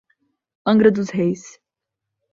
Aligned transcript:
Angra 0.65 0.89
Dos 0.91 1.11
Reis 1.11 1.61